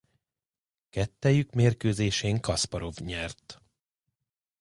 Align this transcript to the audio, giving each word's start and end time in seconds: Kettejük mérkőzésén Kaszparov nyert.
Kettejük 0.89 1.53
mérkőzésén 1.53 2.39
Kaszparov 2.41 2.93
nyert. 2.95 3.61